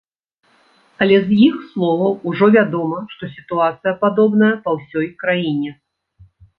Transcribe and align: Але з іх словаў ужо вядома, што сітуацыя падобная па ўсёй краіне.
Але 1.05 1.17
з 1.27 1.37
іх 1.49 1.59
словаў 1.73 2.17
ужо 2.33 2.45
вядома, 2.57 3.05
што 3.13 3.23
сітуацыя 3.37 3.93
падобная 4.03 4.53
па 4.67 4.79
ўсёй 4.81 5.07
краіне. 5.25 5.71